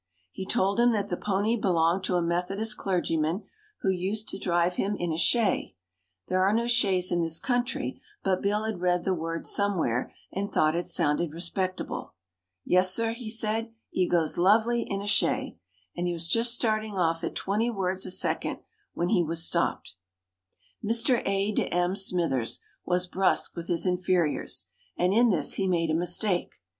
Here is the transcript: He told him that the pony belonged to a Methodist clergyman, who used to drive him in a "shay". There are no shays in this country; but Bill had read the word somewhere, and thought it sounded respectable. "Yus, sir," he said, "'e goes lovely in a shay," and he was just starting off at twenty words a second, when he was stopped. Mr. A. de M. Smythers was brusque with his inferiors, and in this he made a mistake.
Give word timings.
He 0.31 0.47
told 0.47 0.79
him 0.79 0.93
that 0.93 1.09
the 1.09 1.15
pony 1.15 1.55
belonged 1.55 2.03
to 2.05 2.15
a 2.15 2.23
Methodist 2.23 2.75
clergyman, 2.75 3.43
who 3.81 3.89
used 3.91 4.27
to 4.29 4.39
drive 4.39 4.77
him 4.77 4.95
in 4.95 5.11
a 5.11 5.17
"shay". 5.19 5.75
There 6.27 6.43
are 6.43 6.53
no 6.55 6.65
shays 6.65 7.11
in 7.11 7.21
this 7.21 7.37
country; 7.37 8.01
but 8.23 8.41
Bill 8.41 8.63
had 8.63 8.81
read 8.81 9.03
the 9.03 9.13
word 9.13 9.45
somewhere, 9.45 10.11
and 10.33 10.51
thought 10.51 10.75
it 10.75 10.87
sounded 10.87 11.31
respectable. 11.33 12.15
"Yus, 12.65 12.91
sir," 12.91 13.11
he 13.11 13.29
said, 13.29 13.73
"'e 13.93 14.09
goes 14.09 14.39
lovely 14.39 14.81
in 14.89 15.03
a 15.03 15.05
shay," 15.07 15.59
and 15.95 16.07
he 16.07 16.13
was 16.13 16.27
just 16.27 16.55
starting 16.55 16.97
off 16.97 17.23
at 17.23 17.35
twenty 17.35 17.69
words 17.69 18.03
a 18.03 18.09
second, 18.09 18.57
when 18.95 19.09
he 19.09 19.21
was 19.21 19.45
stopped. 19.45 19.93
Mr. 20.83 21.21
A. 21.27 21.51
de 21.51 21.67
M. 21.71 21.95
Smythers 21.95 22.59
was 22.83 23.05
brusque 23.05 23.55
with 23.55 23.67
his 23.67 23.85
inferiors, 23.85 24.65
and 24.97 25.13
in 25.13 25.29
this 25.29 25.53
he 25.57 25.67
made 25.67 25.91
a 25.91 25.93
mistake. 25.93 26.55